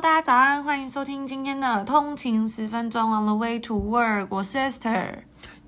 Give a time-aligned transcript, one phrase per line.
[0.00, 5.18] 大家早安，欢迎收听今天的通勤十分钟 On the way to work，我是 Esther。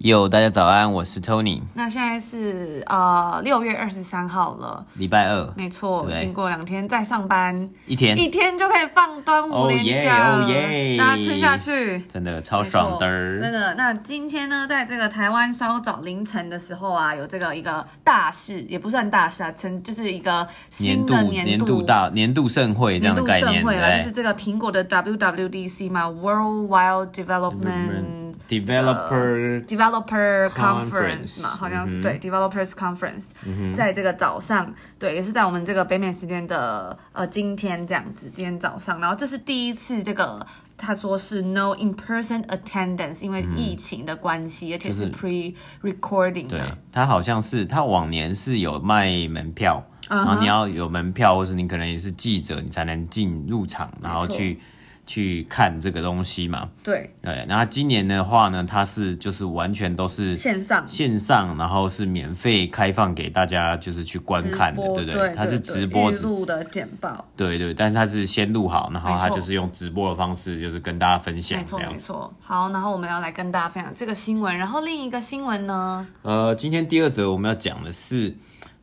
[0.00, 1.62] 哟，大家早安，我是 Tony。
[1.72, 8.16] 那现在是呃六月二十三号了，礼拜二，没错，经过两天再上班，一天。
[8.18, 13.06] 一天就可以放端午连假，哦耶，大家撑下去，真的超爽的，
[13.40, 13.74] 真的。
[13.76, 46.58] 那今天呢，在这个台湾稍早凌晨的时候啊，有这个一个大事，也不算大事啊，成就是一个新的年度年度大年度盛会这样的概念，年度盛会了，就是这个苹果的 WWDC 嘛，Worldwide Development Developer Developer Conference 嘛，好像是、嗯、对 Developers Conference，、嗯、在这个早上，对，也是在我们这个北美时间的呃今天这样子，今天早上，然后这是第一次这个他说是 No in-person attendance，因为疫情的关系，嗯、而且是 pre-recording 的。
[46.58, 46.60] 对，
[46.92, 50.16] 他好像是他往年是有卖门票，uh -huh.
[50.16, 54.60] 然后你要有门票，或是你可能也是记者，你才能进入场，然后去。
[55.06, 56.68] 去看这个东西嘛？
[56.82, 65.14] 对对，然后今年的话呢，它是就是完全都是线上线上，然后是免费开放给大家，就是去观看的，对不对？
[65.14, 71.58] 对，它是直播录的简报，对对，但是它是先录好，然后它就是用直播的方式，就是跟大家分享。
[71.58, 72.34] 没错没错。
[72.40, 76.06] 好，然后我们要来跟大家分享这个新闻，然后另一个新闻呢？
[76.22, 78.34] 呃，今天第二则我们要讲的是。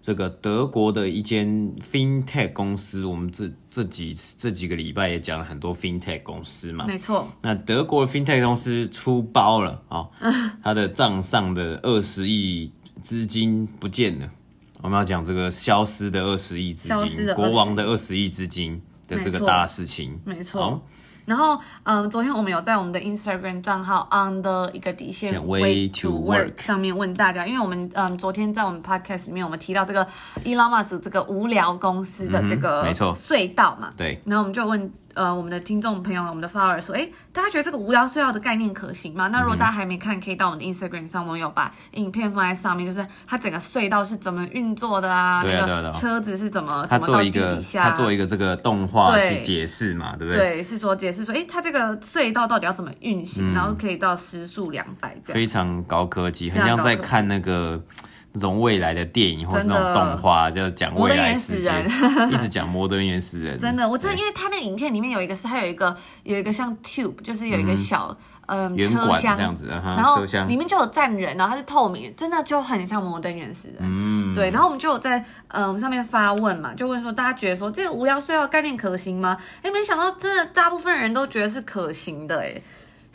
[0.05, 7.25] 这个德国的一间 FinTech 公司，我们这这几这几个礼拜也讲了很多 FinTech 公司嘛，没错。
[7.41, 10.09] 那德国的 FinTech 公司出包了啊，
[10.61, 12.69] 他的账上的二十亿
[13.01, 14.29] 资金不见了。
[14.81, 20.85] 我们要讲这个消失的二十亿资金，国王的二十亿资金的这个大事情，没错。
[21.25, 30.05] 然后，嗯，昨天我们有在我们的 Instagram 账号 on the 一个底线 way to work 上面问大家，因为我们，嗯，昨天在我们 podcast 里面我们提到这个
[30.43, 32.83] Elon Musk 这个无聊公司的这个
[33.15, 34.91] 隧道嘛，对，然后我们就问。
[35.13, 39.27] 呃，我们的听众朋友，我们的 follower 说，哎，大家觉得这个无聊隧道的概念可行吗？
[39.27, 45.37] 那如果大家还没看，可以到我们的 Instagram 上，我们有把影片放在上面，就是它整个隧道是怎么运作的啊？
[45.37, 46.85] 啊，那个车子是怎么？
[46.89, 50.55] 他做一个，他做一个这个动画去解释嘛，对不对？
[50.55, 55.35] 对，是说解释说，哎，它这个隧道到底要怎么运行，嗯、然后可以到时速两百这样。
[55.35, 57.81] 非常高科技，很像在看那个。
[58.33, 61.71] 那种未来的电影或是那种动画，就讲未来世界，
[62.31, 63.57] 一直讲摩登原始人。
[63.59, 68.17] 真的，我真的，因为他那个影片里面有一个是，它有一个有一个像 tube，就是有一个小
[68.47, 73.77] 嗯、呃、车厢这样子，然后里面就有站人，然后它是透明，真的就很像摩登原始人。
[73.81, 74.49] 嗯，对。
[74.49, 75.19] 然后我们就有在
[75.49, 79.37] 嗯、呃、我们上面发问嘛，就问说大家觉得说这个无聊隧道概念可行吗？
[79.61, 82.59] 哎，没想到真的大部分人都觉得是可行的哎。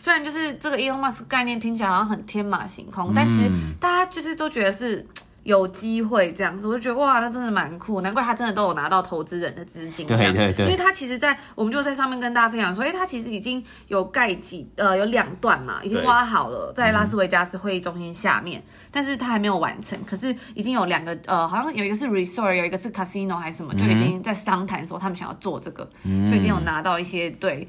[0.00, 3.50] 虽然就是这个 Elon Musk 概念听起来好像很天马行空，嗯，但其实
[3.80, 5.04] 大家就是都觉得是
[5.48, 10.06] 有机会这样子，我就觉得哇，那真的蛮酷，难怪他真的都有拿到投资人的资金。
[10.06, 27.66] 对对对，因为他其实在，在我们就在上面跟大家分享说，哎，他其实已经有盖几呃有两段嘛，已经挖好了，在拉斯维加斯会议中心下面，嗯，但是他还没有完成，可是已经有两个呃，好像有一个是 resort，有一个是 casino 还是什么，就已经在商谈说他们想要做这个，嗯，所以已经有拿到一些对。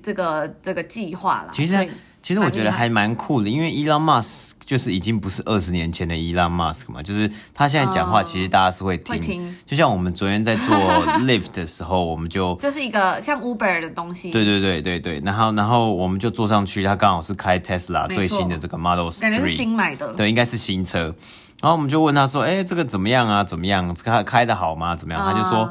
[0.00, 1.74] 这个这个计划啦，其实
[2.22, 10.76] 其实我觉得还蛮酷的，因为 Elon Musk 就是已经不是二十年前的 Elon Musk 嘛，就是他现在讲话，其实大家是会听，就像我们昨天在做
[11.26, 21.14] Lift 的时候，我们就就是一个像 Uber 的东西，对对对对对，然后然后我们就坐上去，他刚好是开 Tesla 最新的这个 Model 3，感觉是新买的，对，应该是新车，
[21.60, 23.42] 然后我们就问他说，哎，这个怎么样啊？
[23.42, 23.92] 怎么样？
[23.94, 24.94] 开开的好吗？
[24.94, 25.26] 怎么样？
[25.26, 25.68] 呃、他就说、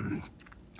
[0.00, 0.20] 嗯，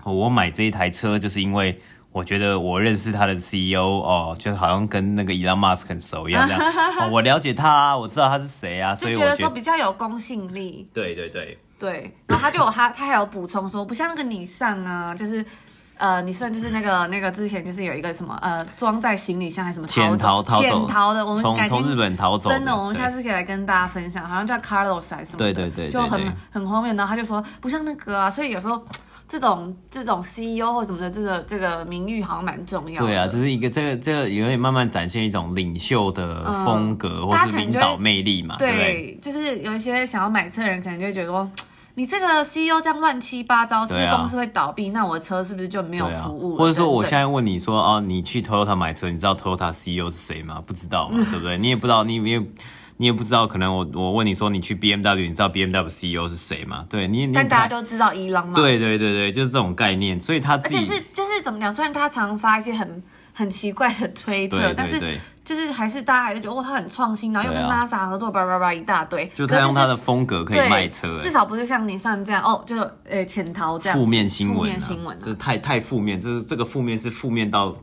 [0.05, 1.81] 我买这一台车就是因为。
[2.15, 6.63] 我觉得我认识他的 CEO 哦，就好像跟那个 Elon Musk 很熟一样这样。
[7.01, 10.89] 哦，我了解他啊，我知道他是谁啊，所以我觉得说比较有公信力。
[10.95, 15.45] 对对对对，然后他就有他他还有补充说，不像那个你上啊，就是
[15.99, 26.95] 呃，你上就是那个那个之前就是有一个什么呃，装在行李箱还是什么潜逃逃走潜逃的，我们从从日本逃走，真的，我们下次可以来跟大家分享，好像叫 Carlos 还是什么，对对对，对，就很很荒谬。
[26.95, 28.81] 然后他就说不像那个啊，所以有时候。
[29.27, 33.07] 这种这种 CEO 或什么的，这个这个名誉好像蛮重要的。
[33.07, 38.57] 对啊，就是一个这个这个有点慢慢展现一种领袖的风格，嗯、或是领导魅力嘛。
[38.59, 41.51] 对，对，就是有一些想要买车的人，可能就会觉得说，
[41.97, 44.89] 你这个 CEO 这样乱七八糟，是不是公司会倒闭？
[44.91, 46.55] 啊、那我的车是不是就没有服务？
[46.57, 50.63] 或者说，我现在问你说，哦，你去 Toyota 买车，你知道 Toyota CEO 是谁吗？
[50.65, 51.57] 不知道嘛， 对不对？
[51.57, 52.43] 你也不知道，你也。
[52.97, 56.87] 你也不知道，可能我我问你说，你去 BMW，你知道 BMW CEO 是谁吗？
[56.89, 58.55] 对你，但大家都知道伊朗嘛。
[58.55, 61.75] 对对对对，就是这种概念，所以他自己而且是就是怎么讲？
[61.75, 63.03] 虽然他常发一些很
[63.33, 65.01] 很奇怪的推特，但是
[65.45, 72.77] 就是还是大家还是觉得哦，他很创新，然后又跟 NASA 合作，叭叭叭一大堆，就他用他的风格可以卖车，至少不是像你上这样哦，就
[73.09, 77.77] 呃潜逃这样负面新闻，负面新闻，这是太太负面，就是这个负面是负面到。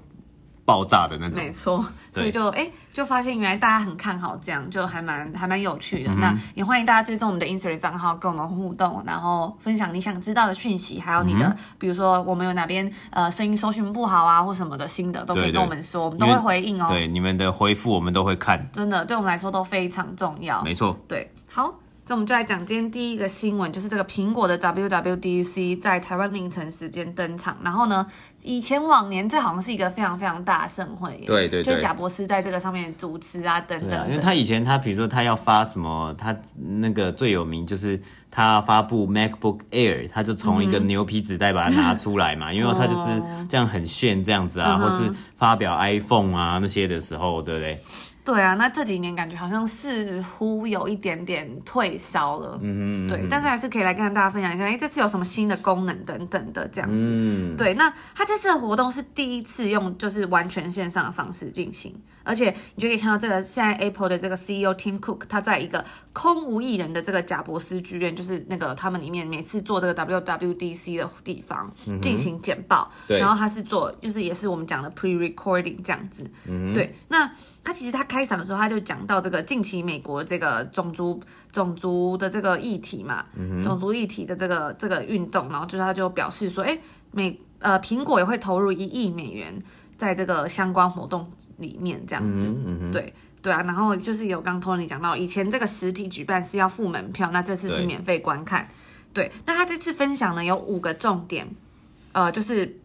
[0.63, 6.11] 爆炸的那种，没错，所以就哎、欸，就发现原来大家很看好这样，就还蛮还蛮有趣的。
[6.11, 16.87] 嗯、那也欢迎大家追踪我们的 Instagram 账号，跟我们互动，然后分享你想知道的讯息，还有你的，嗯、比如说我们有哪边呃声音搜寻不好啊，或什么的心得，都可以跟我们说，对对，我们都会回应哦。
[16.89, 20.61] 对，你们的回复我们都会看，真的对我们来说都非常重要。
[20.63, 21.73] 没错，对，好。
[22.11, 27.55] 那我们就来讲今天第一个新闻，就是这个苹果的 WWDC 在台湾凌晨时间登场。
[27.63, 28.05] 然后呢，
[28.43, 34.05] 以前往年这好像是一个非常非常大的盛会，对对对，就贾博士在这个上面主持啊等等、啊。
[34.09, 37.97] 因为他以前他比如说他要发什么，他那个最有名就是
[38.29, 43.07] 他发布 MacBook Air，他就从一个牛皮纸袋把它拿出来嘛，嗯、因为他就是
[43.47, 47.81] 这样很炫这样子啊，嗯、或是发表 iPhone 啊那些的时候，对不对？
[48.23, 71.71] 对啊，那这几年感觉好像似乎有一点点退烧了，嗯嗯，对，但是还是可以来跟大家分享一下，哎，这次有什么新的功能等等的这样子，嗯，对，那它这次的活动是第一次用就是完全线上的方式进行，而且你就可以看到这个现在 Apple 的这个 CEO Tim Cook 他在一个空无一人的这个贾伯斯剧院，就是那个他们里面每次做这个 WWDC 的地方
[72.01, 77.31] 进行简报，然后他是做就是也是我们讲的 pre-recording 这样子，嗯，对，那。
[77.63, 81.21] 他其实他开场的时候他就讲到这个近期美国这个种族
[81.51, 86.75] 种族的这个议题嘛，嗯、种族议题的这个这个运动，然后就是他就表示说，哎，
[87.11, 89.61] 美呃苹果也会投入一亿美元
[90.01, 98.67] 在这个相关活动里面这样子，嗯嗯、对对啊，然后就是有刚 Tony 讲到，以前这个实体举办是要付门票，那这次是免费观看，
[99.13, 101.47] 对，对，那他这次分享呢有五个重点，
[102.13, 102.79] 呃，就是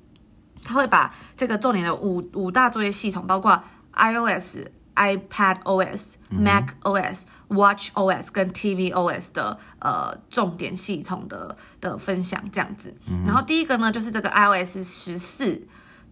[0.62, 3.62] 他会把这个重点的五五大作业系统包括。
[3.98, 4.58] iOS、
[4.94, 12.94] iPad OS、Mac OS、Watch OS 跟 TV OS 的呃重点系统的的分享这样子。
[13.24, 15.66] 然后第一个呢就是这个 iOS 十四，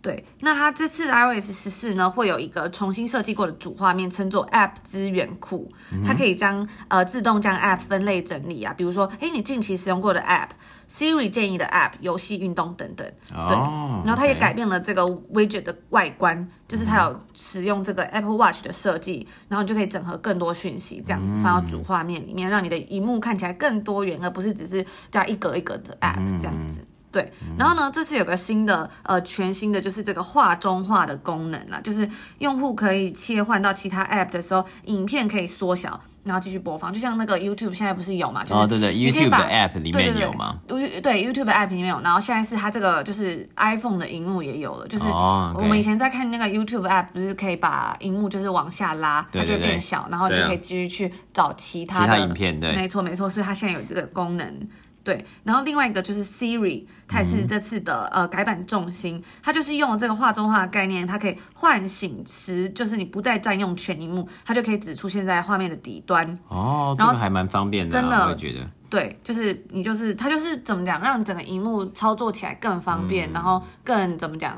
[0.04, 5.72] 对，那它这次 iOS 十四呢会有一个重新设计过的主画面，称作 App 资源库，
[6.06, 10.50] 它可以将呃自动将 App 分类整理啊，比如说，哎，你近期使用过的 App。
[10.86, 13.56] Siri 建议的 App、游戏、运动等等，对，
[14.04, 15.02] 然后它也改变了这个
[15.32, 26.86] Widget 的外观，就是它有使用这个 Apple Watch 的设计，然后你就可以整合更多讯息，这样子放到主画面里面，让你的荧幕看起来更多元，而不是只是加一格一格的 App 这样子。
[27.14, 32.06] 对，然后呢，这次有个新的呃全新的就是这个画中画的功能啦，就是
[32.38, 36.00] 用户可以切换到其他 App 的时候，影片可以缩小。
[36.24, 38.42] 然后继续播放，就像那个 YouTube 现在不是有嘛？
[38.42, 40.58] 就是、哦，对对，YouTube 的 App 里面有吗？
[40.66, 42.00] 对，对，YouTube 的 App 里面有。
[42.00, 52.58] 然后现在是它这个就是 iPhone 的荧幕也有了，就是我们以前在看那个 YouTube App，不是可以把荧幕就是往下拉，它就变小，然后就可以继续去找其他的其他影片。
[52.58, 54.66] 对，没错没错，所以它现在有这个功能。
[55.04, 66.26] 对，然后另外一个就是 Siri，它也是这次的、嗯、呃改版重心，它就是用了这个画中画的概念，它可以唤醒时，就是你不再占用全荧幕，它就可以只出现在画面的底端。
[66.48, 68.60] 哦，这个还蛮方便的、啊，真的，我觉得。
[68.88, 74.56] 对，就是你就是它就是怎么讲，让整个荧幕操作起来更方便，嗯、然后更怎么讲，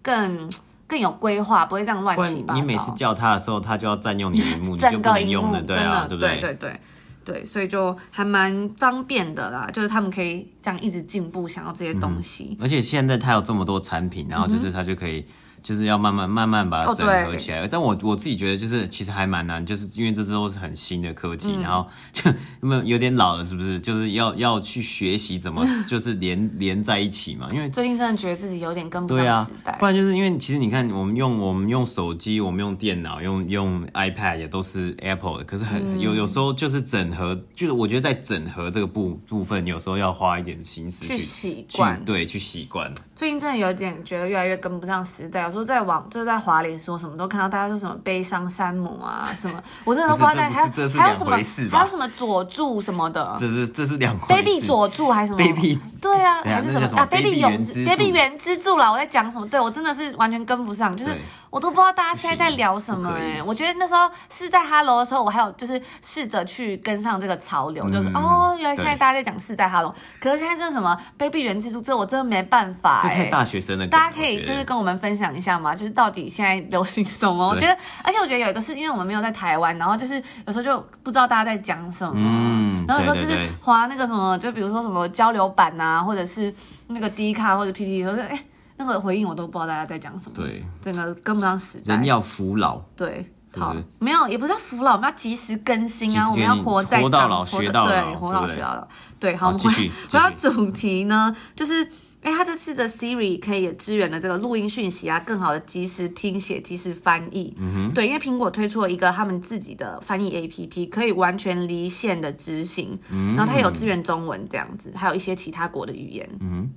[0.00, 0.48] 更
[0.86, 2.60] 更有规划，不会这样乱七八糟。
[2.60, 6.38] 你每次叫它的时候，它就要占用你萤幕，你就不能用了，对啊，对不对？
[6.38, 6.80] 对对对。
[7.24, 12.56] 对，所以就还蛮方便的啦，就是他们可以这样一直进步，想要这些东西。
[12.58, 15.24] 嗯、而且现在它有这么多产品，然后就是它就可以。
[15.62, 23.80] 就是要慢慢慢慢把它整合起来，哦、但我我自己觉得就是其实还蛮难，就是因为这都是很新的科技，嗯、然后就有没有有点老了，是不是？
[23.80, 27.46] 就是要要去学习怎么 就是连连在一起嘛。
[27.52, 29.72] 因为最近真的觉得自己有点跟不上时代。
[29.72, 42.92] 啊，不然就是因为其实你看，我们用我们用手机，我们用电脑，用用 iPad 也都是 Apple 的，可是很、嗯、有有时候就是整合，就是我觉得在整合这个部部分，有时候要花一点心思去习惯，对，去习惯。
[43.22, 45.42] 最近真的有点觉得越来越跟不上时代。
[45.42, 51.38] 有时候在网就是在华联说什么都看到大家说什么悲伤山姆啊什么，我真的都不知道还还有什么
[51.70, 54.42] 还有什么佐助什么的，这是这是两回事。
[54.42, 57.52] Baby 佐助还是什么？Baby 对啊，还是什么啊？Baby 永
[57.86, 59.48] Baby 原之助啦，我在讲什么？
[59.48, 61.14] 对我真的是完全跟不上，就是
[61.52, 63.42] 我都不知道大家现在在聊什么哎、欸。
[63.42, 73.30] 我觉得那时候是在 Hello 的时候，我还有就是试着去跟上这个潮流，就是哦，原来现在大家在讲是在 Hello，可是现在这是什么 Baby 原之助，这我真的没办法哎、欸。
[73.30, 76.22] 大学生的大家可以就是跟我们分享一下嘛，就是到底。
[76.32, 77.46] 现在流行什么？
[77.46, 80.14] 我觉得，而且我觉得有一个是因为我们没有在台湾，然后就是
[80.46, 86.54] 有时候就不知道大家在讲什么，嗯、然后有时候就是滑那个什么，就比如说什么交流版啊，或者是
[86.86, 88.38] 那个 D 卡或者 PTT 说，哎，
[88.86, 90.36] 那个回应我都不知道大家在讲什么。
[90.36, 91.94] 对，整个跟不上时代。
[91.94, 92.78] 人要服老。
[92.96, 93.24] 对，
[93.54, 98.88] 好，没有，也不是要服老，我们要及时更新啊，我们要活在活到老学到老，对，活到学到老。
[99.18, 101.88] 对，好，我们回回到主题呢，就是。
[102.22, 107.52] 哎，它这次的 Siri 可以也支援了这个录音讯息啊，更好的及时听写、及时翻译。
[107.58, 112.96] 嗯哼，对，因为苹果推出了一个他们自己的翻译 APP，可以完全离线的执行。
[113.10, 116.30] 嗯，然后它有支援中文这样子，还有一些其他国的语言。
[116.38, 116.70] 嗯哼，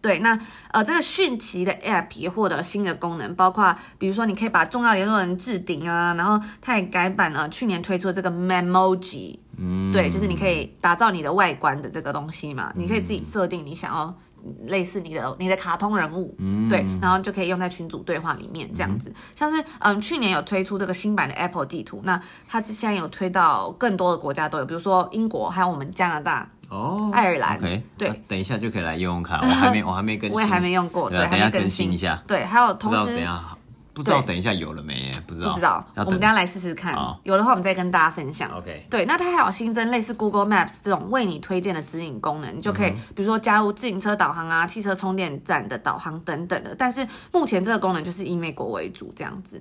[0.00, 0.38] 对，那
[0.72, 9.38] 呃，这个讯息的 App 也获得新的功能，包括比如说你可以把重要联络人置顶啊，然后它也改版了去年推出的这个 Memoji。
[9.58, 14.14] 嗯，对，就是你可以打造你的外观的这个东西嘛，你可以自己设定你想要。
[14.68, 27.60] 类似你的你的卡通人物，嗯，对，然后就可以用在群组对话里面这样子，嗯、像是嗯去年有推出这个新版的 Apple 地图，那它现在有推到更多的国家都有，比如说英国，还有我们加拿大哦，爱尔兰
[27.98, 33.20] 对，等一下就可以来用用看，我还没 我还没更新，我也还没用过，对，对，等一下更新一下，对，还有同时。
[33.92, 35.10] 不知道等一下有了没？
[35.26, 35.84] 不知道，不知道。
[35.96, 38.48] 我们等下来试试看，有的话我们再跟大家分享。
[38.56, 38.86] OK。
[38.88, 46.74] 对，那它还有新增类似 Google Maps 这种为你推荐的指引功能，你就可以比如说加入自行车导航啊、汽车充电站的导航等等的。
[46.78, 49.60] 但是目前这个功能就是以美国为主这样子。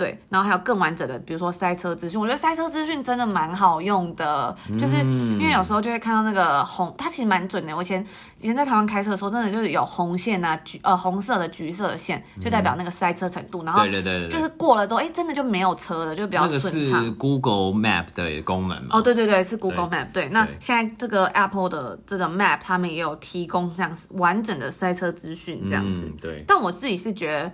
[0.00, 7.76] 对，然后还有更完整的，比如说塞车资讯，我觉得塞车资讯真的蛮好用的，就是因为有时候就会看到那个红，它其实蛮准的。
[7.76, 8.02] 我以前
[8.38, 13.62] 以前在台湾开车的时候，真的就是有红线啊，橘呃红色的、橘色的线，就代表那个塞车程度。
[13.62, 16.92] 然后对对对，就是过了之后，哎，真的就没有车了，就比较顺畅。
[16.92, 18.88] 那个是 Google Map 的功能嘛？
[18.92, 20.12] 哦，对对对，是 Google Map。
[20.14, 26.10] 对，那现在这个 Apple 的这个 Map，他们也有提供这样完整的塞车资讯，这样子。
[26.22, 26.42] 对。
[26.46, 27.52] 但我自己是觉得。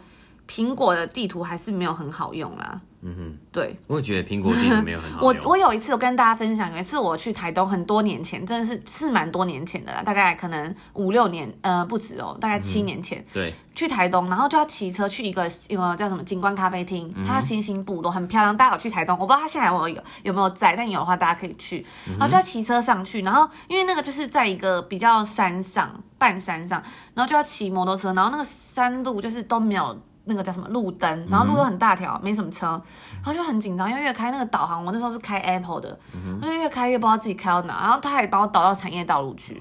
[0.49, 2.81] 苹果的地图还是没有很好用啦。
[3.03, 5.29] 嗯哼，对，我也觉得苹果地图没有很好用。
[5.45, 13.21] 我我有一次我跟大家分享，有一次我去台东，很多年前，真的是是蛮多年前的啦，大概可能五六年，呃，不止哦，大概七年前。
[13.21, 18.57] 嗯、对，去台东，然后就要骑车去一个一个叫什么景观咖啡厅，它星星部落很漂亮。
[18.57, 21.87] 大家有去台东，我不知道它现在有有有没有在，但有的话大家可以去。
[22.19, 26.83] 然后就要骑车上去，然后因为那个就是在一个比较山上半山上，
[27.15, 29.97] 然后就要骑摩托车，然后那个山路就是都没有。
[30.29, 32.67] 那个叫什么路灯，然后路又很大条，没什么车，
[33.15, 35.99] 然后就很紧张，因为越开那个导航，我那时候是开 Apple 的，
[36.41, 39.57] 我就越开越不知道自己开到哪，然后他还把我导到产业道路去，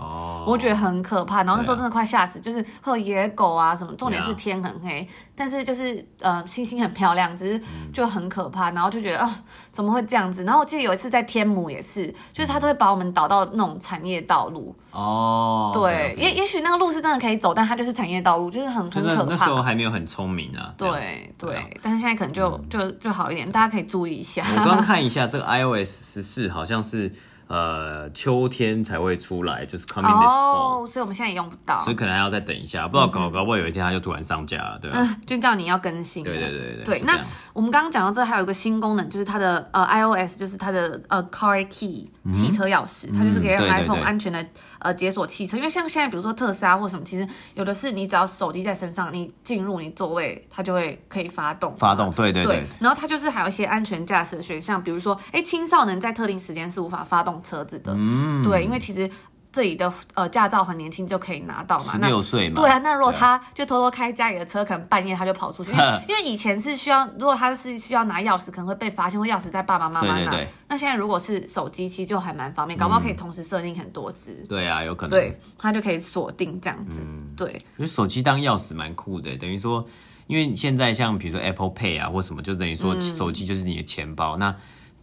[0.46, 7.62] 我觉得很可怕，然后那时候真的快吓死，就是会有野狗啊什么，重点是天很黑，但是就是呃星星很漂亮，只是
[7.94, 10.44] 就很可怕，然后就觉得啊怎么会这样子？
[10.44, 19.24] 然后我记得有一次在天母也是，就是他都会把我们导到那种产业道路哦，对，也也许那个路是真的可以走，但它就是产业道路，就是很很可怕。
[19.30, 20.74] 那时候还没有很聪明啊。
[20.78, 24.44] 对对，但是现在可能就就就好一点，大家可以注意一下。
[24.52, 27.12] 我刚刚看一下这个 iOS 十四，好像是。
[27.48, 34.98] 呃，秋天才会出来，就是 coming this fall，哦，所以我们现在也用不到，所以可能还要再等一下，不知道搞搞不好有一天它就突然上架了，对吧？
[35.00, 36.24] 嗯，就叫你要更新。
[36.24, 36.84] 对对对对。
[36.84, 37.24] 对，那
[37.54, 44.44] 我们刚刚讲到这，还有一个新功能，就是它的呃 iOS，就是它的呃 car key 汽车钥匙，它就是可以让 iPhone 安全的
[44.86, 51.76] 呃解锁汽车，因为像现在比如说特斯拉或什么，其实有的是你只要手机在身上，你进入你座位，它就会可以发动。
[51.76, 52.64] 发动，对对对。
[52.80, 57.92] 然后它就是还有一些安全驾驶的选项，比如说，哎，青少年在特定时间是无法发动车子的。
[57.94, 58.42] 嗯。
[58.42, 59.10] 嗯，对，因为其实
[59.56, 62.56] 这里的呃驾照很年轻就可以拿到嘛，十六岁嘛。
[62.56, 70.16] 对啊，那如果他就偷偷开家里的车，可能半夜他就跑出去，因为 因为以前是需要，如果他是需要拿钥匙，可能会被发现，或钥匙在爸爸妈妈那。
[70.16, 70.48] 对对对。
[70.68, 74.44] 那现在如果是手机，其实就还蛮方便，搞不好可以同时设定很多支。
[74.50, 75.12] 对啊，有可能。
[75.12, 77.00] 对，他就可以锁定这样子。
[77.38, 79.88] 对，因为手机当钥匙蛮酷的，等于说，
[80.28, 84.54] 因为现在像比如说 Apple Pay 啊或什么，就等于说手机就是你的钱包，那。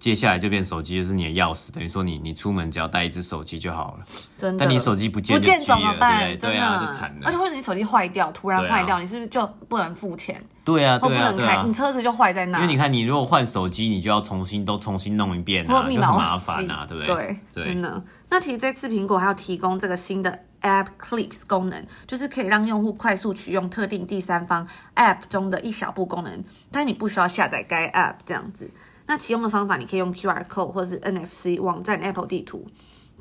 [0.02, 4.04] 接下来就变手机就是你的钥匙，等于说你你出门只要带一只手机就好了。
[4.36, 4.64] 真的。
[4.64, 6.36] 但你手机不见不见怎么办对？
[6.38, 7.20] 对啊，就惨了。
[7.22, 10.44] 而且或者你手机坏掉，突然坏掉，你是不是就不能付钱？
[10.64, 12.58] 对啊，对啊，不能开，你车子就坏在那。
[12.58, 17.38] 因为你看，你如果换手机，你就要重新都重新弄一遍啊，就很麻烦啊，对不对？
[17.54, 18.02] 对，真的。
[18.28, 24.66] 那其实这次苹果还要提供这个新的 App Clips 功能，就是可以让用户快速取用特定第三方
[24.96, 26.42] App 中的一小步功能，
[26.72, 28.68] 但你不需要下载该 App 这样子。
[29.06, 32.66] 那启用的方法，你可以用 QR code 或者是 NFC 网站 Apple 地图，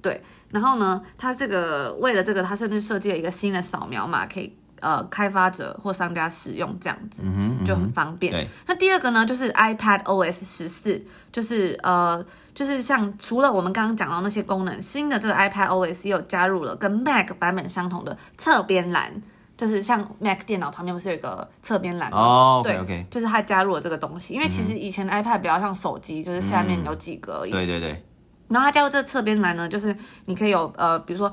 [0.01, 0.21] 对。
[0.49, 7.23] 然后呢，它这个为了这个，它甚至设计了一个新的扫描码，可以呃开发者或商家使用，这样子
[7.65, 8.31] 就很方便。
[8.31, 8.47] 对。
[8.67, 12.23] 那第二个呢，就是 iPad OS 十四，就是呃
[12.53, 19.21] 就是像除了我们刚刚讲到那些功能，新的这个 iPad OS 又加入了跟 Mac 版本相同的侧边栏。
[19.61, 22.17] 就是像 Mac 电脑旁边不是有一个侧边栏吗？
[22.17, 24.33] 哦，对，OK，就是它加入了这个东西。
[24.33, 27.51] 因为其实以前的 iPad 比较像手机，就是下面有几个而已。
[27.51, 28.03] 对对对。
[28.47, 31.31] 然后它加入这个侧边栏呢，就是你可以有呃，比如说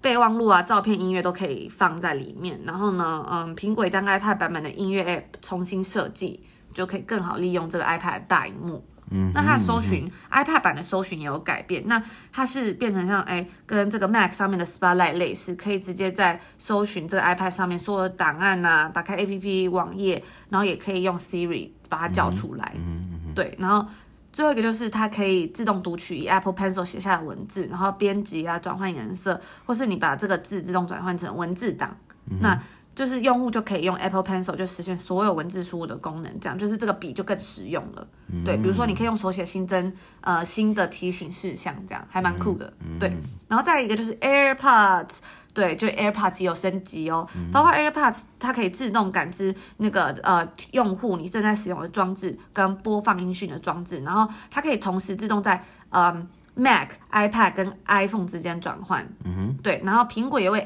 [0.00, 2.60] 备忘录啊、照片、音乐都可以放在里面。
[2.64, 8.84] 然后呢，嗯，苹果将 iPad 版本的音乐 App 重新设计，就可以更好利用这个 iPad 的大萤幕。
[9.14, 12.02] 嗯，那它的搜寻、嗯、iPad 版的搜寻也有改变，那
[12.32, 22.72] 它是变成像哎，跟这个 Mac 上面的 Spotlight 类似，可以直接在搜寻这个 iPad 上面所有的档案啊，打开 APP 网页，然后也可以用 Siri 把它叫出来。
[22.76, 23.34] 嗯嗯嗯。
[23.34, 23.86] 对，然后
[24.32, 31.96] 最后一个就是它可以自动读取 Apple Pencil 写下的文字，然后编辑啊，转换颜色，或是你把这个字自动转换成文字档。
[32.30, 32.58] 嗯、那
[32.94, 38.06] 就是用户就可以用 Apple Pencil 就实现所有文字输入的功能，这样就是这个笔就更实用了。
[38.28, 42.72] 嗯、对，比如说你可以用手写新增呃新的提醒事项，这样还蛮酷的。
[42.80, 43.12] 嗯、对，
[43.48, 45.18] 然后再一个就是 AirPods，
[45.52, 56.28] 对，就 AirPods 也有升级哦，嗯、包括 AirPods 它可以自动感知那个呃用户你正在使用的装置跟播放音讯的装置，然后它可以同时自动在嗯。
[56.56, 60.60] Mac、iPad 跟 iPhone 之间转换，嗯哼，对，然后苹果也为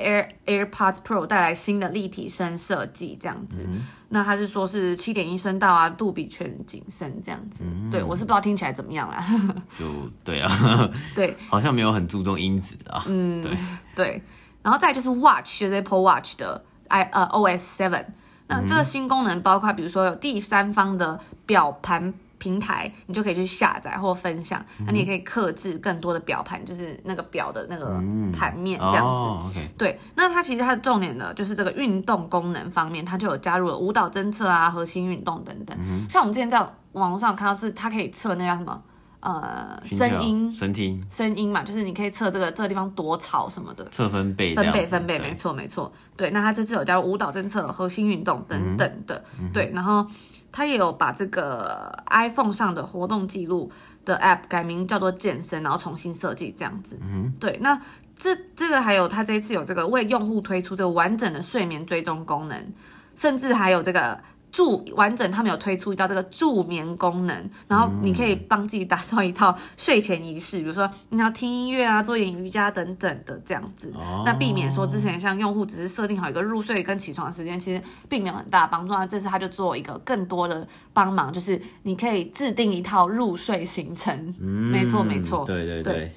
[0.47, 9.25] Air AirPods Pro 带来新的立体声设计，这样子，嗯、那他是说是七点一声道啊，杜比全景声这样子，嗯、对我是不知道听起来怎么样啦，
[9.79, 9.87] 就
[10.23, 10.51] 对啊，
[11.17, 13.53] 对，好像没有很注重音质啊，嗯，对。
[13.95, 14.23] 对，
[14.63, 18.05] 然后再就是 Watch，就是 Apple Watch 的 i 呃 OS Seven，
[18.47, 22.13] 那这个新功能包括比如说有第三方的表盘。
[22.39, 27.87] 平台你就可以去下载或分享，那、嗯、你也可以克制更多的表盘，就是那个表的那个
[28.33, 29.05] 盘面这样子。
[29.05, 35.77] 嗯哦 okay、对，那它其实它的重点呢，就是这个运动功能方面，它就有加入了舞蹈侦测啊、核心运动等等。
[35.81, 38.81] 嗯、像我们之前在网络上看到，是它可以测那叫什么
[39.21, 45.93] 呃声音、声听、声音嘛，就是你可以测这个这个地方多吵什么的，测分贝、分贝、分贝，没错没错。
[46.17, 49.25] 对，那它这次有加入舞蹈政策、核心运动等等的。
[49.41, 50.07] 嗯、对，然后。
[50.51, 53.71] 他也有把这个 iPhone 上的活动记录
[54.07, 56.99] 的 App 改名叫做健身，然后重新设计这样子。
[57.03, 57.59] 嗯，对。
[57.61, 57.79] 那
[58.17, 62.73] 这这个还有他这一次有这个为用户推出这个完整的睡眠追踪功能，
[63.15, 64.19] 甚至还有这个。
[64.59, 73.93] 助完整，他们有推出一道这个助眠功能，然后你可以帮自己打造一套睡前仪式，比如说你要听音乐啊，做一点瑜伽等等的这样子。
[73.95, 78.93] 哦、那避免说之前像用户只是设定好一个入睡跟起床的时间，其实并没有很大帮助。
[78.93, 84.35] 那这次他就做一个更多的帮忙，就是你可以制定一套入睡行程。
[84.41, 86.13] 嗯，没错没错，对对对，对。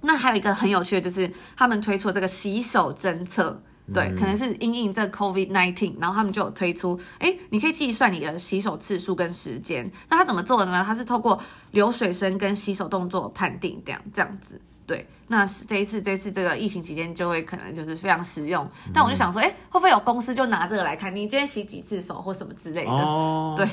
[0.00, 3.62] 那还有一个很有趣的，就是他们推出这个洗手侦测。
[3.92, 9.90] 对，可能是因应这 COVID nineteen，然后他们就有推出，哎，你可以计算你的洗手次数跟时间。
[10.08, 10.82] 那他怎么做的呢？
[10.86, 11.40] 他是透过
[11.72, 14.60] 流水声跟洗手动作判定这样这样子。
[14.92, 22.90] 对，那这一次这一次这个疫情期间就会可能就是非常实用，嗯、但我就想说，哎，会不会有公司就拿这个来看，你今天洗几次手或什么之类的？
[22.90, 23.66] 哦，对，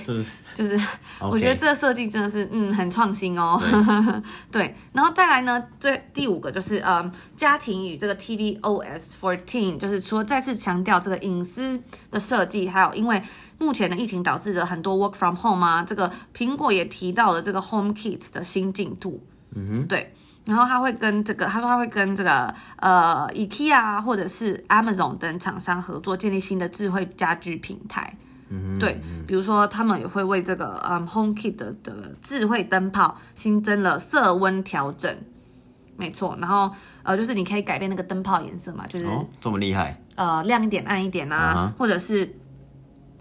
[0.55, 0.79] 就是.
[1.19, 3.61] 我觉得这个设计真的是嗯很创新哦。
[4.49, 11.77] 对， 对，然后再来呢，最第五个就是嗯家庭与这个 tvOS 14，就是除了再次强调这个隐私
[12.09, 13.21] 的设计，还有因为
[13.57, 19.21] 目前的疫情导致的很多 work from home 啊，这个苹果也提到了这个 HomeKit 的新进度。
[19.53, 20.13] 嗯哼，对。
[20.45, 28.15] 然后他会跟这个，他说他会跟这个呃，IKEA 或者是 Amazon 等厂商合作，建立新的智慧家居平台。
[28.49, 35.15] 嗯，对，比如说他们也会为这个嗯 HomeKit 的的智慧灯泡新增了色温调整。
[35.95, 36.71] 没错，然后
[37.03, 40.01] 呃，就是你可以改变那个灯泡颜色嘛，就是、哦、这么厉害。
[40.15, 41.77] 呃，亮一点，暗一点啊，uh huh.
[41.77, 42.33] 或者是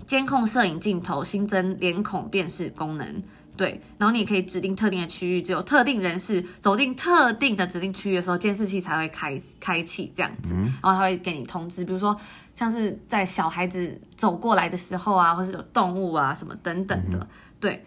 [0.07, 3.23] 监控摄影镜头新增脸孔辨识功能。
[3.59, 12.16] 对，然后你也可以指定特定的区域，只有特定人士走进特定的指定区域的时候，监视器才会开开启这样子，嗯、然后它会给你通知，比如说
[12.55, 17.85] 像是在小孩子走过来的时候啊，或是有动物啊什么等等的，嗯、对。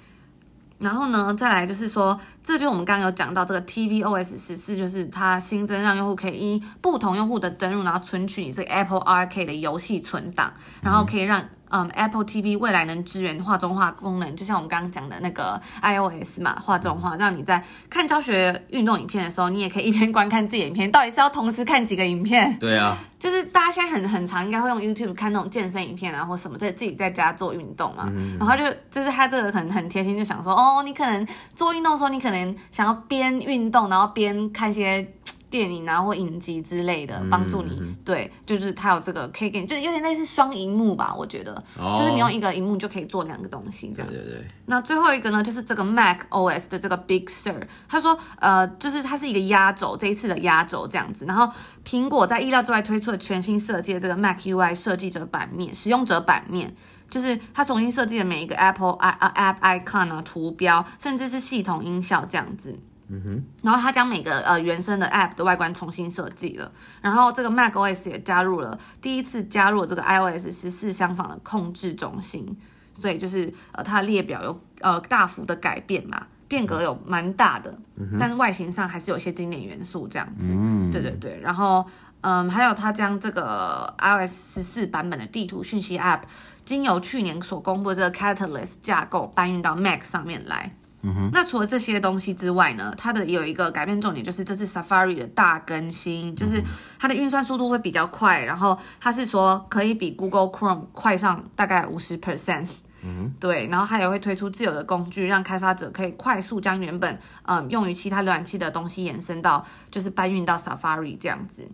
[0.77, 11.47] 然后呢，再来就是说，这就是我们刚刚有讲到这个 tvOS 十四，就是它新增让用户可以依不同用户的登录，然后存取你这个 Apple Arcade 的游戏存档，然后可以让。
[11.71, 20.91] 嗯，Apple TV 未来能支援画中画功能，就像我们刚刚讲的那个 iOS 嘛，画中画，让你在看教学运动影片的时候，你也可以一边观看自己的影片。
[20.91, 22.57] 到底是要同时看几个影片？
[22.59, 28.05] 对啊，就是大家现在很很常应该会用 YouTube 看那种健身影片啊，或什么在自己在家做运动嘛。
[28.09, 35.07] 嗯、然后就就是他这个很很贴心，就想说哦，你可能做运动的时候，你可能想要边运动，然后边看一些。
[35.51, 37.77] 电影啊，或影集之类的，帮助你。
[37.81, 44.09] 嗯、对，就是它有这个可以给你，就是有点类似双荧幕吧，我觉得，哦、就是你用一个荧幕就可以做两个东西这样。
[44.09, 44.47] 对对对。
[44.65, 51.25] 那最后一个呢，就是这个 Mac OS 的这个 Big Sur，他说，呃，就是它是一个压轴，这一次的压轴这样子。
[51.25, 51.51] 然后
[51.85, 56.73] 苹果在意料之外推出了全新设计的这个 Mac UI 设计者版面、使用者版面，
[57.09, 62.79] 就是它重新设计的每一个 Apple i App icon 啊、图标，甚至是系统音效这样子。
[63.13, 66.71] 嗯哼，然后他将每个呃原生的 App 的外观重新设计了，
[67.01, 72.57] 然后这个 macOS 也加入了第一次加入了这个 iOS 十四相仿的控制中心，
[72.99, 81.85] 所以就是呃它的列表有呃大幅的改变嘛，变革有蛮大的，嗯、但是外形上还是有一些经典元素这样子，嗯，对对对，然后
[82.21, 86.21] 嗯还有他将这个 iOS 十四版本的地图讯息 App。
[86.63, 90.71] 经由去年所公布的这个 Catalyst 架构搬运到 Mac 上面来。
[91.03, 91.29] 嗯哼。
[91.33, 96.61] 那除了这些东西之外呢，它的有一个改变重点就是这次 Safari 的大更新，就是
[96.99, 102.69] 它的运算速度会比较快，然后它是说可以比 Google Chrome 快上大概五十 percent。
[103.03, 103.33] 嗯。
[103.39, 111.67] 对，然后它也会推出自有的工具，让开发者可以快速将原本嗯用于其他浏览器的东西延伸到就是搬运到 Safari 这样子。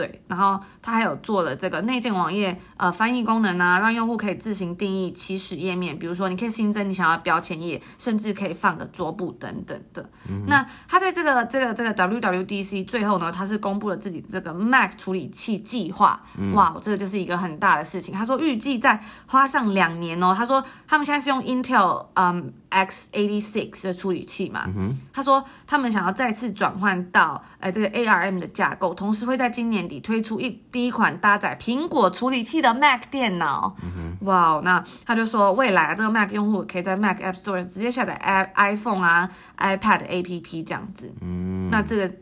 [0.00, 10.08] 对，然后它还有做了这个内建网页呃翻译功能啊，让用户可以自行定义起始页面，比如说你可以新增你想要标签页，甚至可以放个桌布等等的。
[10.26, 16.22] 嗯、那它在这个这个这个 WWDC 最后呢，它是公布了自己这个 Mac 处理器计划。
[16.38, 18.14] 嗯、哇，这个就是一个很大的事情。
[18.14, 20.34] 他说预计在花上两年哦。
[20.34, 24.64] 他说他们现在是用 Intel 嗯 X86 的处理器嘛。
[24.74, 29.89] 嗯、他说他们想要再次转换到呃这个 ARM 的架构，同时会在今年。
[29.98, 41.10] 推出一第一款搭载苹果处理器的 Mac 电脑，嗯、哇、wow，那他就说未来啊，这个 Mac 用户可以在 Mac App Store 直接下载 i iPhone 啊、iPad APP 这样子。
[41.22, 42.14] 嗯，那这个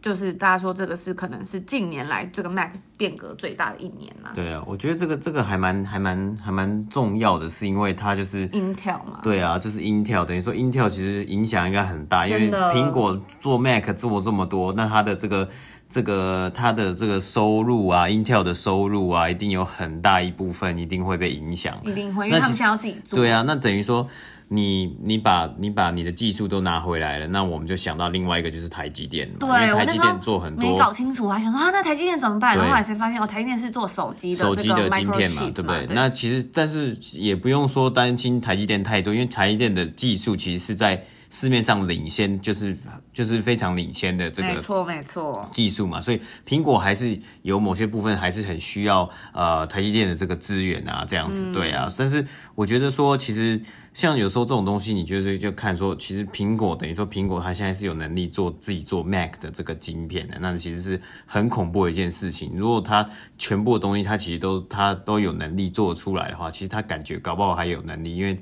[0.00, 4.32] 就是大家说这个是可能是近年来这个 Mac 变革最大的一年了。
[4.34, 9.20] 对啊，我觉得这个这个还蛮还蛮还蛮重要的，是因为它就是 Intel 嘛。
[9.22, 15.48] 对啊，就是 Intel，等于说 Intel 其实影响应该很大，因为苹果做 Mac 做这么多，那它的这个。
[15.92, 21.78] 这个它的这个收入啊，Intel 的收入啊，一定有很大一部分一定会被影响。
[21.84, 23.18] 一定会，因为他们想要自己做。
[23.18, 24.08] 对啊，那等于说
[24.48, 29.30] 你你把你把你的技术都拿回来了，那我们就想到另外一个就是台积电。
[29.38, 30.64] 对，台积电做很多。
[30.64, 32.56] 没搞清楚，我还想说啊，那台积电怎么办？
[32.56, 35.86] 然后后来才发现哦，台积电是做手机的手机的晶片嘛，对不对？
[35.86, 41.04] 对，那其实但是也不用说担心台积电太多，因为台积电的技术其实是在。
[41.32, 42.76] 市面上领先就是
[43.14, 51.88] 就是非常领先的这个，没错没错，技术嘛，所以苹果还是有某些部分还是很需要呃台积电的这个资源啊，这样子、嗯、对啊。
[51.96, 52.22] 但是
[52.54, 53.58] 我觉得说，其实
[53.94, 62.52] 像有时候这种东西，你就是就看说，其实苹果等于说苹果它现在是有能力做自己做 Mac 的这个晶片的，那其实是很恐怖的一件事情。
[62.54, 68.38] 如果它全部的东西它其实都它都有能力做出来的话，其实它感觉搞不好还有能力，因为。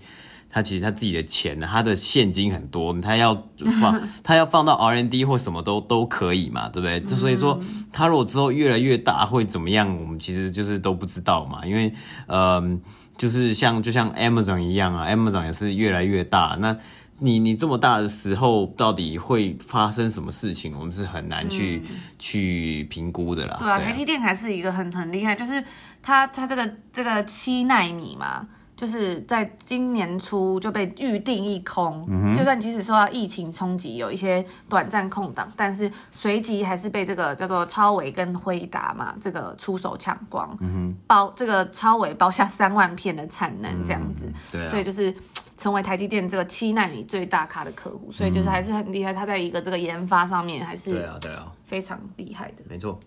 [0.52, 3.46] 他其实他自己的钱呢，他的现金很多，他要
[3.80, 7.00] 放， 他要放到 R&D 或什么都都可以嘛，对不对？
[7.02, 7.60] 就所以说，
[7.92, 11.64] 他如果之后越来越大会怎么样，我们其实就是都不知道嘛。
[11.64, 11.92] 因为，
[12.26, 12.60] 呃，
[13.16, 16.56] 就是像就像 Amazon 一样啊，Amazon 也是越来越大。
[16.58, 16.76] 那
[17.20, 23.56] 你你这么大的时候，到底会发生什么事情，我们是很难去、嗯、去评估的啦。
[23.60, 25.62] 对啊，台积电还是一个很很厉害，就是
[26.02, 28.48] 它它这个这个七纳米嘛。
[28.80, 45.14] 就是在今年初就被预定一空，嗯、就算即使受到疫情冲击，有一些短暂空档，但是随即还是被这个叫做超伟跟辉达嘛，这个出手抢光，嗯、包这个超伟包下三万片的产能这样子，嗯对啊、所以就是
[45.58, 51.52] 成为台积电这个七纳米最大咖的客户，所以就是还是很厉害，他在一个这个研发上面还是对啊对啊。
[51.66, 52.98] 非常厉害的，没错。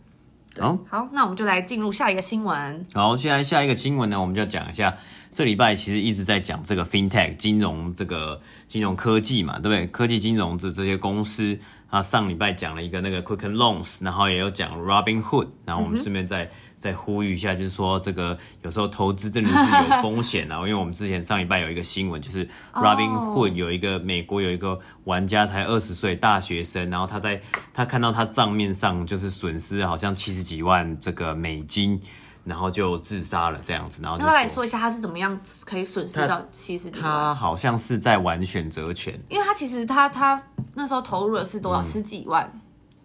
[0.60, 2.86] 好，好，那我们就来进入下一个新闻。
[2.94, 4.96] 好，现在下一个新闻呢，我们就要讲一下，
[5.34, 9.88] 这礼拜其实一直在讲这个 FinTech 金融这个金融科技嘛，对不对？
[9.88, 11.58] 科技金融这这些公司。
[11.94, 27.40] 啊，上礼拜讲了一个那个 Quicken Loans，然后也有讲 Robinhood，然后我们顺便再、嗯、再呼吁一下，就是说这个有时候投资真的是有风险啊，因为我们之前上礼拜有一个新闻，就是 Robinhood 有一个美国有一个玩家才二十岁大学生，然后他在
[27.76, 32.02] 他看到他账面上就是损失好像七十几万这个美金。
[32.44, 34.02] 然后就自杀了，这样子。
[34.02, 37.10] 然后就来说一下他是怎么样可以损失到七十几万？
[37.10, 40.42] 他好像是在玩选择权，因为他其实他他
[40.76, 41.82] 那时候投入的是多少？
[41.82, 42.52] 嗯、十几万。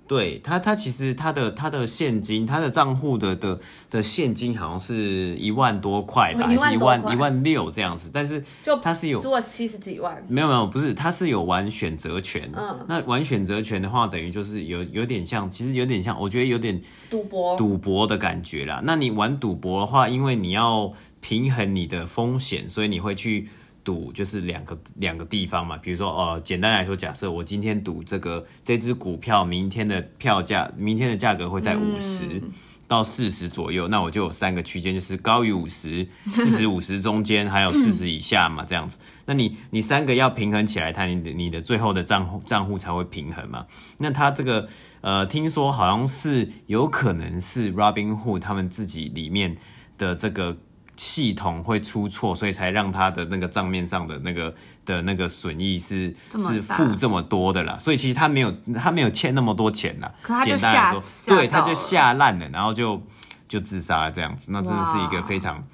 [0.08, 8.10] 对他，他其实他的他的现金，他的账户的的的现金好像是一万多块吧，还是一万一万六这样子。
[8.10, 12.50] 但是就他是有输了七十几万，没有没有，不是，他是有玩选择权。
[12.54, 18.80] 嗯，那玩选择权的话，等于就是有有点像，其实有点像，我觉得有点赌博赌博的感觉啦。
[18.84, 20.90] 那你玩赌博的话，因为你要
[21.20, 23.46] 平衡你的风险，所以你会去。
[23.88, 32.50] 赌就是两个两个地方嘛，比如说哦、呃，简单来说，假设我今天赌这个这只股票明天的票价，明天的价格会在五十、嗯，
[32.86, 38.98] 到四十左右，那我就有三个区间，就是高于五十、四十五十中间，还有四十以下嘛，这样子。
[39.24, 43.64] 那你你三个要平衡起来，它你的你的最后的账户账户才会平衡嘛。
[43.96, 44.68] 那它这个
[45.00, 49.56] 呃，听说好像是有可能是 Robinhood 他们自己里面
[49.96, 50.58] 的这个。
[50.98, 54.52] 系统会出错，所以才让他的那个账面上的那个
[54.84, 57.78] 的那个损益是是负这么多的啦。
[57.78, 60.12] 所以其实他没有他没有欠那么多钱啦。
[60.20, 63.00] 可他就简单来说，对，他就吓烂了，然后就
[63.46, 64.48] 就自杀了这样子。
[64.50, 65.64] 那真的是一个非常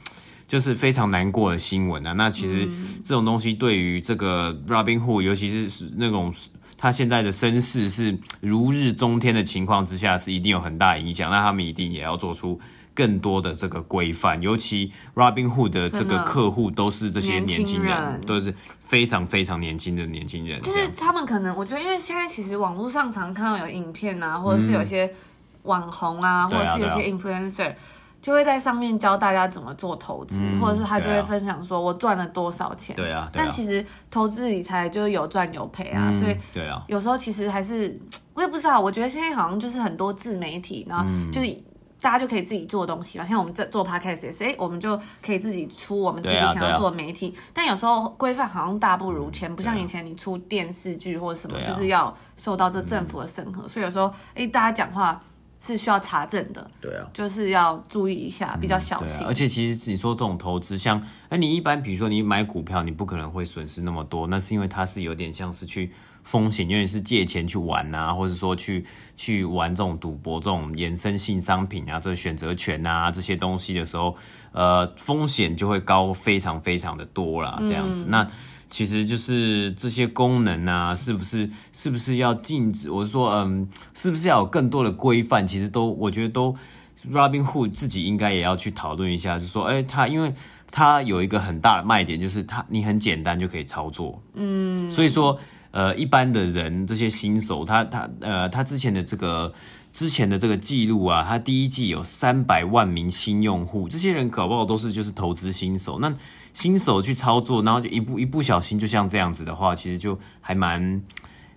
[0.46, 2.12] 就是非常难过的新闻啊。
[2.12, 2.68] 那其实
[3.02, 6.34] 这种东西对于这个 Robinhood，尤其是是那种
[6.76, 11.30] 他现在的身世是如日中天的情况之下，是一定有很大影响。
[11.30, 12.60] 那他们一定也要做出。
[12.94, 18.54] 更多的这个规范，尤其 Robinhood 的这个客户都是这些年轻人，人都是
[18.84, 20.62] 非常非常年轻的年轻人。
[20.62, 25.12] 就是他们可能，我觉得，因为现在其实网络上常看到有影片啊，或者是有些
[25.64, 27.74] 网红啊，嗯、或者是有些 influencer，、
[28.22, 32.94] 就会在上面教大家怎么做投资，嗯、或者是他就会分享说我赚了多少钱。
[32.94, 33.28] 对啊。
[33.32, 37.98] 对啊但其实投资理财就是有赚有赔啊，嗯、所以对啊，有时候其实还是
[38.34, 41.60] 我也不知道，我觉得现在好像就是很多自媒体，然后就是。
[42.04, 47.34] 大家就可以自己做东西嘛，像我们在做 podcast 也是，哎，我们就可以自己出我们自己想要做的媒体。
[47.34, 53.62] 啊啊、但有时候规范好像大不如前，不像以前你出电视剧或者什么，啊、就是要受到这政府的审核。
[53.62, 55.18] 嗯、所以有时候，哎，大家讲话
[55.58, 56.70] 是需要查证的。
[56.78, 59.22] 对啊，就是要注意一下，比较小心。
[59.22, 65.90] 嗯啊、而且其实你说这种投资，像哎，你一般比如说你买股票，你不可能会损失那么多，那是因为它是有点像是去。
[66.24, 68.84] 风险，因为是借钱去玩啊，或者说去
[69.14, 74.16] 去玩这种赌博、这种衍生性商品啊，这个选择权啊这些东西的时候，
[74.52, 77.58] 呃，风险就会高非常非常的多啦。
[77.60, 78.04] 这样子。
[78.04, 78.30] 嗯、那
[78.70, 82.90] 其实就是这些功能啊，是不是是不是要禁止？
[82.90, 85.46] 我是说，嗯，是不是要有更多的规范？
[85.46, 86.56] 其实都，我觉得都
[87.12, 90.32] ，Robinhood 自己应该也要去讨论一下，就是说，哎，他因为
[90.70, 95.38] 它有一个很大的卖点，就是它你很简单就可以操作，嗯，所以说。
[95.74, 99.52] 呃，一般的人这些新手，他他呃，他之前的这个
[99.92, 105.98] 之前的这个记录啊，他第一季有三百万名新用户，这些人搞不好都是就是投资新手。
[105.98, 106.14] 那
[106.52, 111.02] 新手去操作，然后就一不一不小心就像这样子的话，其实就还蛮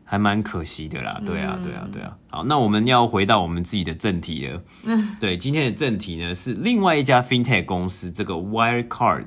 [0.03, 1.21] 还蛮可惜的啦。
[1.23, 2.17] 对啊，对啊，对啊。
[2.31, 4.63] 好，那我们要回到我们自己的正题了。
[4.85, 9.25] 嗯， 对，今天的正题呢是另外一家 FinTech 公司，这个 Wirecard。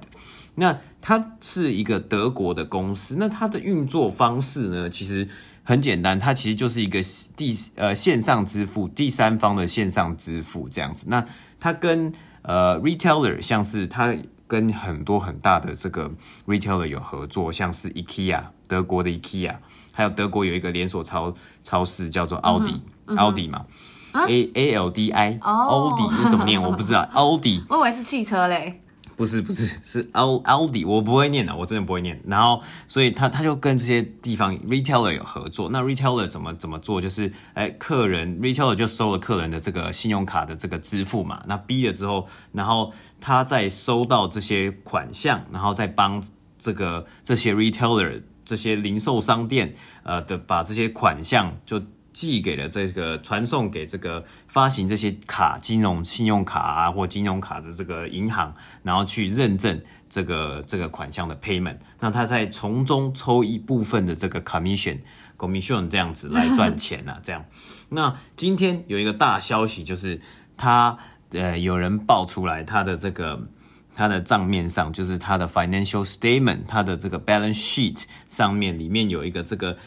[0.60, 5.26] 那它是一个德国的公司，那它的运作方式呢，其实
[5.64, 7.00] 很简单，它其实就是一个
[7.34, 11.06] 第呃线上支付，第三方的线上支付这样子。
[11.08, 11.24] 那
[11.58, 14.14] 它跟呃 retailer，像是它
[14.46, 16.10] 跟很多很大的这个
[16.46, 19.56] retailer 有合作，像是 IKEA，德国的 IKEA，
[19.92, 22.82] 还有德国有一个连锁超超市叫做奥迪，
[23.16, 23.64] 奥迪嘛
[24.12, 26.60] ，A A L D I，奥迪是怎么念？
[26.60, 28.82] 我不知道， 奥迪，我以为是汽车嘞。
[29.20, 32.18] 不是不是是奥奥迪，我不会念的，我真的不会念。
[32.26, 35.68] 然后，所以他他就跟这些地方 retailer 有合作。
[35.68, 37.02] 那 retailer 怎么怎么做？
[37.02, 41.44] 就是，哎，客人 retailer 就收了客人的这个信用卡的这个支付嘛。
[41.46, 46.24] 那逼了之后，然后他再收到这些款项，然后再帮
[46.58, 51.82] 这个这些 retailer 这些零售商店，呃的把这些款项就。
[52.20, 59.80] 寄给了这个，传送给这个发行这些卡、金融信用卡啊，或金融卡的这个银行，然后去认证
[60.10, 67.42] 这个这个款项的 payment，那他再从中抽一部分的这个 commission，commission 这样子来赚钱啊，这样。
[67.88, 70.20] 那今天有一个大消息，就是
[70.58, 70.98] 他
[71.30, 73.48] 呃有人爆出来他的这个
[73.96, 79.78] 他的账面上，就是他的 financial statement，他的这个 balance sheet 上面里面有一个这个。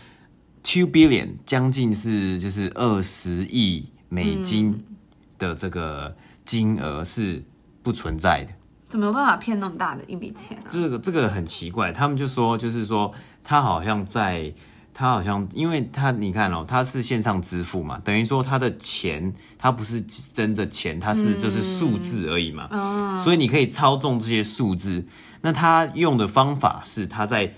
[0.63, 4.81] Two billion，将近是就是二十亿美金
[5.37, 7.43] 的这个金额是
[7.83, 8.51] 不存在的。
[8.53, 10.63] 嗯、怎么有办法骗那么大的一笔钱啊？
[10.69, 14.53] 这个这个很奇怪，他们就说就是说他好像在，
[14.93, 25.05] 他好像因为他你看哦，他是线上支付嘛，等于说他的钱他不是真的钱，他是就是数字而已嘛，嗯、所以你可以操纵这些数字。
[25.41, 27.53] 那他用的方法是他在。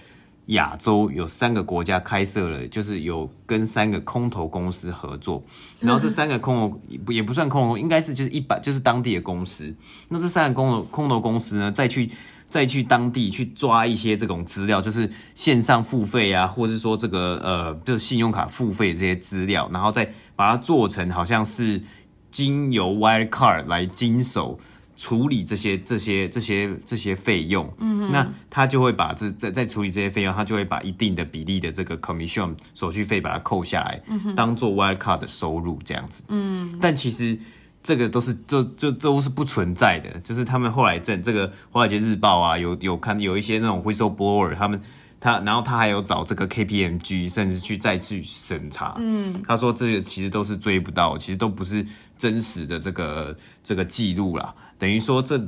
[0.48, 5.44] 亚洲有三个国家开设了，就是有跟三个空投公司合作，
[5.80, 9.74] 然后这三个空投也不也不算空投，应该是就是一般就是当地的公司。
[10.10, 12.12] 那这三个空投空投公司呢，再去
[12.48, 21.82] 再去当地去抓一些这种资料，就是线上付费啊，或者是说这个呃，就是信用卡付费这些资料，然后再把它做成好像是
[22.30, 24.60] 经由 Wirecard 来经手。
[24.98, 37.38] 处理这些这些这些这些费用，嗯，那他就会把这在在处理这些费用，他就会把一定的比例的这个 commission 手续费把它扣下来，嗯，当做 wild card 的收入这样子，嗯，但其实
[37.84, 44.82] 这个都是就就都是不存在的，就是他们后来在这个华尔街日报啊，有有看有一些那种 whistleblower，他们
[45.26, 51.84] 他然后他还有找这个 KPMG，甚至去再去审查，嗯，他说这个其实都是追不到，其实都不是
[52.16, 55.44] 真实的这个这个记录啦，等于说这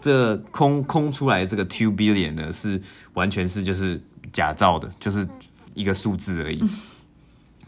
[0.00, 2.82] 这空空出来的这个 two billion 呢，是
[3.14, 5.24] 完全是就是假造的，就是
[5.74, 6.58] 一个数字而已。
[6.60, 6.68] 嗯、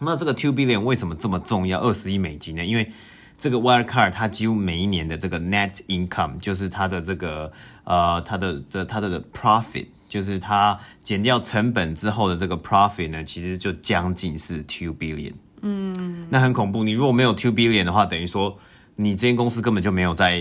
[0.01, 1.79] 那这个 two billion 为什么这么重要？
[1.79, 2.65] 二十亿美金呢？
[2.65, 2.91] 因为
[3.39, 7.53] 这个 Wirecard 它几乎每一年的这个 net income 就是它的这个
[7.85, 15.33] 呃它的这它的 profit 就是它减掉成本之后的这个 profit 呢，其实就将近是 two billion。
[15.63, 16.85] 嗯，那很恐怖。
[16.85, 18.59] 你如果没有 two billion 的话，等于说
[18.97, 20.39] 你这间公司根本就没有在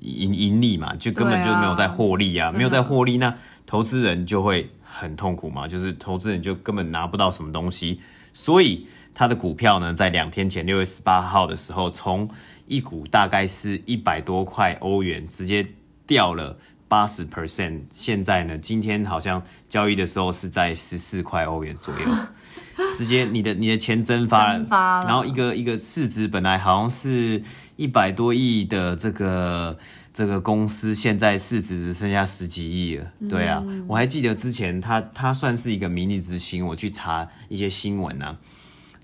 [0.00, 8.00] 盈盈利嘛，就根本就没有在获利啊，没有在获利，那投资人就会很痛苦嘛，就是投资人就根本拿不到什么东西，
[8.32, 8.86] 所以。
[9.18, 12.28] 它的股票呢，在两天前六月十八号的时候，从
[12.66, 15.66] 一股大概是一百多块欧元，直接
[16.06, 16.54] 掉了
[16.88, 17.82] 八十 percent。
[17.90, 22.10] 现在呢，今天好像交易的时候是在十四块欧元左右，
[22.96, 24.64] 直接你的你的钱蒸发了。
[24.64, 27.42] 发了然后一个一个市值本来好像是
[27.76, 29.76] 一百多亿的这个
[30.12, 33.06] 这个公司，现在市值只剩下十几亿了。
[33.28, 38.36] 对啊，嗯、我还记得之前它它算是一个迷你之星，我去查一些新闻啊。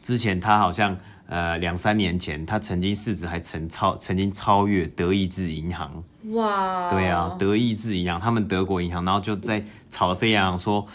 [0.01, 0.99] 之前它好像
[1.33, 6.05] 呃两三年前，他曾经市值还曾超曾经超越德意志银行。
[6.35, 6.91] 哇！
[6.91, 10.87] 对啊，德意志银行，他们德国银行，然后就在吵得沸扬，说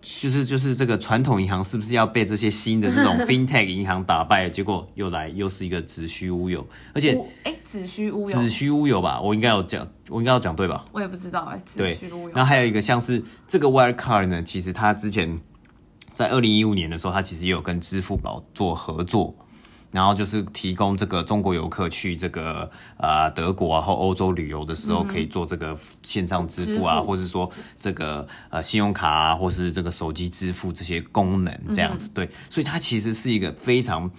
[0.00, 4.48] 就是就是这个传统银行是不是要被这些新的这种 FinTech 银行打败？
[4.48, 6.64] 结果又来又是一个子虚乌有，
[6.94, 9.20] 而且哎，子虚乌有，子虚乌有吧？
[9.20, 10.84] 我应该有讲，我应该有讲对吧？
[10.92, 11.98] 我也不知道哎，对，
[12.32, 15.40] 然后还有一个像是这个 Wirecard 呢，其实它之前。
[16.14, 19.34] 在二零一五年的时候，它其实也有跟支付宝做合作，
[19.92, 32.10] 然后就是提供这个中国游客去这个呃德国啊或欧洲旅游的时候，可以做这个线上支付啊，嗯、或是说这个呃信用卡啊，或是这个手机支付这些功能这样子。
[32.14, 34.10] 对，所以它其实是一个非常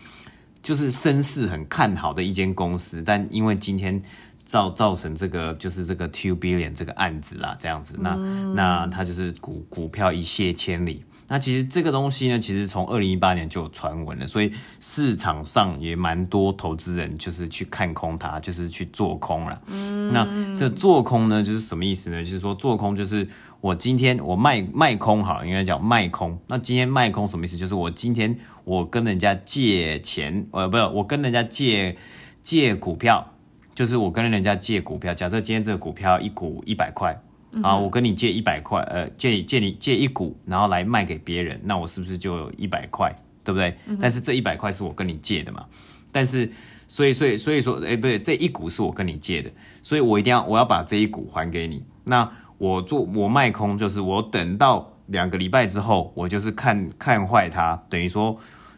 [0.61, 3.99] 就是声势很看好的一间公司，但因为今天
[4.45, 8.15] 造造成这个就是这个 two billion 这个案子啦，这样子，那
[8.53, 11.03] 那它就是股股票一泻千里。
[11.27, 19.61] 那其实这个东西呢，其实从二零一八年就有传闻了，所以市场上也蛮多投资人就是去看空它，就是去做空了。
[19.67, 22.23] 嗯，那这做空呢，就是什么意思呢？
[22.23, 23.27] 就是说做空就是
[23.61, 26.37] 我今天我卖卖空好，应该讲卖空。
[26.47, 27.57] 那今天卖空什么意思？
[27.57, 31.97] 就是我今天我跟人家借钱，呃，不是我跟人家借
[32.43, 33.33] 借股票，
[33.73, 35.13] 就是我跟人家借股票。
[35.13, 37.19] 假设今天这个股票一股一百块。
[37.61, 43.77] 啊，我跟你借一百块，呃，借借你借一股，然后来卖给别人，那我是不是就有一百块，对不对？
[43.85, 45.65] 嗯、但是这一百块是我跟你借的嘛，
[46.11, 46.51] 但是
[46.87, 49.51] 所以所以所以说，哎，不对，这一股是我跟你借的，
[49.83, 51.83] 所以我一定要我要把这一股还给你。
[52.05, 58.35] 那我做我卖空，就是我等到两个礼拜之后，我就是看看坏它，等于说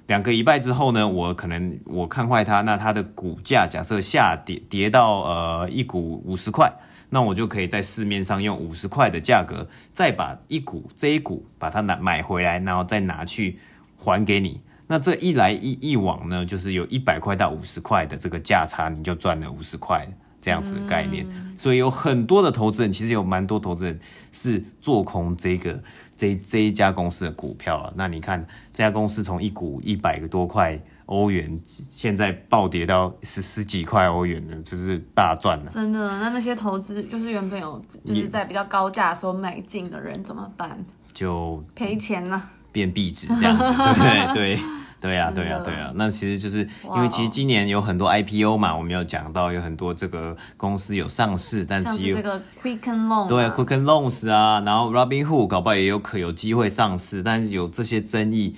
[0.07, 6.69] 两个礼拜之后呢，我可能我看坏它，那它的股价假设下跌跌到呃一股五十块。
[7.09, 13.57] 那我就可以在市面上用五十块的价格，再把一股这一股把它拿买回来，然后再拿去
[13.97, 14.61] 还给你。
[14.87, 20.07] 那这一来一一往呢，就是有一百块到五十块的这个价差，你就赚了五十块
[20.41, 21.25] 这样子的概念。
[21.29, 23.99] 嗯、所以有很多的投资人，其实有蛮多投资人
[24.31, 25.81] 是做空这个
[26.15, 27.93] 这这一家公司的股票啊。
[27.95, 30.79] 那你看这家公司从一股一百个多块。
[31.07, 31.59] 欧元
[31.91, 35.71] 现在暴跌到十十几块欧元了，就是大赚了。
[35.71, 40.83] 真的，那那些投资就是原本有就是在比较高价的时候买进的人怎么办？
[41.13, 44.35] 就赔钱了，变壁纸这样子，对 不对？
[44.35, 44.59] 对
[45.01, 45.91] 对呀，对 呀，对呀。
[45.95, 58.55] 那其实就是因为其实今年有很多 IPO 嘛，我们有讲到有很多这个公司有上市，但是有这个 Quicken Loans 对 Quicken Loans 啊，然后 Robinhood 搞不好也有可有机会上市，但是有这些争议。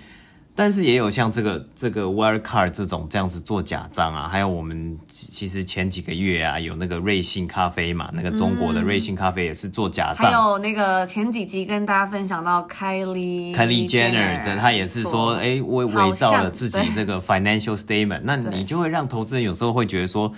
[0.58, 10.32] 但是也有像这个这个 Wirecard 这种这样子做假账啊，还有我们其实前几个月啊，有那个瑞幸咖啡嘛，那个中国的瑞幸咖啡也是做假账。
[10.32, 20.34] 还有那个前几集跟大家分享到 Kylie Kylie Jenner 的，他也是说，哎，伪伪造了自己这个 financial statement，那你就会让投资人有时候会觉得说，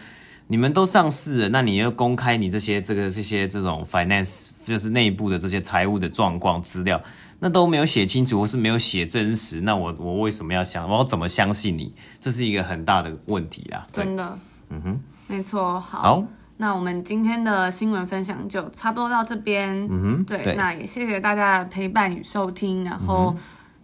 [0.47, 7.01] 你们都上市了，那你要公开你这些这个这些这种 finance 就是内部的这些财务的状况资料。
[7.39, 10.89] 那都没有写清楚，或是没有写真实，那我我为什么要相？
[10.89, 11.93] 我要怎么相信你？
[12.19, 13.87] 这是一个很大的问题啊！
[13.93, 14.37] 真的，
[14.69, 15.79] 嗯哼，没错。
[15.79, 16.23] 好，好，
[16.57, 19.87] 那我们今天的新闻分享就差不多到这边。
[19.89, 22.83] 嗯哼，对，对，那也谢谢大家的陪伴与收听。
[22.83, 23.33] 然后，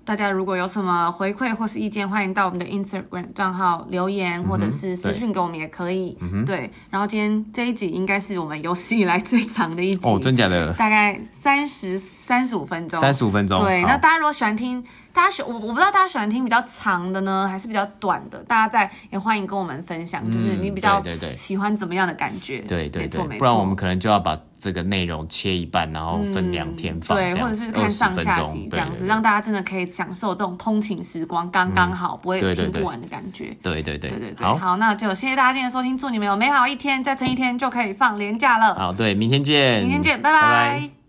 [0.03, 6.17] 大家如果有什么回馈或是意见，欢迎到我们的 Instagram 账号留言，或者是私信给我们也可以。
[6.19, 10.73] 对，对，然后今天这一集应该是我们有史以来最长的一集哦，真假的？
[10.73, 12.99] 大概三十三十五分钟。
[12.99, 13.63] 三十五分钟。
[13.63, 14.83] 对，那大家如果喜欢听。
[15.15, 18.37] 大家喜我我不知道大家喜欢听比较长的呢，还是比较短的？
[18.39, 21.01] 大家在也欢迎跟我们分享，就是你比较
[21.37, 22.59] 喜欢怎么样的感觉？
[22.67, 33.55] 对对对，不然我们可能就要把这个内容切一半，然后分两天放，对，或者是看上下集这样子，让大家真的可以享受这种通勤时光，刚刚好，不会听不完的感觉。
[33.63, 38.75] 对对对对对对，好，那就谢谢大家今天的收听，祝你们有美好一天，再撑一天就可以放年假了。
[38.75, 41.04] 好，对，明天见，明天见，拜拜。